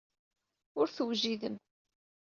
[0.79, 1.55] Ur tewjidem.